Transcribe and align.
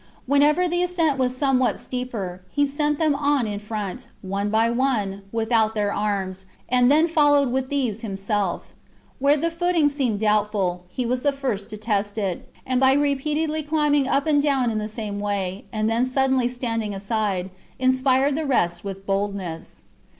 Whenever 0.25 0.67
the 0.67 0.81
ascent 0.81 1.19
was 1.19 1.37
somewhat 1.37 1.79
steeper, 1.79 2.41
he 2.49 2.65
sent 2.65 2.97
them 2.97 3.13
on 3.13 3.45
in 3.45 3.59
front, 3.59 4.07
one 4.23 4.49
by 4.49 4.67
one, 4.67 5.21
without 5.31 5.75
their 5.75 5.93
arms, 5.93 6.47
and 6.67 6.91
then 6.91 7.07
followed 7.07 7.51
with 7.51 7.69
these 7.69 7.99
himself 8.01 8.73
Where 9.19 9.37
the 9.37 9.51
footing 9.51 9.89
seemed 9.89 10.19
doubtful, 10.19 10.85
he 10.87 11.05
was 11.05 11.21
the 11.21 11.31
first 11.31 11.69
to 11.69 11.77
test 11.77 12.17
it, 12.17 12.51
and 12.65 12.79
by 12.79 12.93
repeatedly 12.93 13.61
climbing 13.61 14.07
up 14.07 14.25
and 14.25 14.41
down 14.41 14.71
in 14.71 14.79
the 14.79 14.89
same 14.89 15.19
way, 15.19 15.65
and 15.71 15.87
then 15.87 16.07
suddenly 16.07 16.49
standing 16.49 16.95
aside, 16.95 17.51
inspired 17.77 18.35
the 18.35 18.47
rest 18.47 18.83
with 18.83 19.05
boldness. 19.05 19.83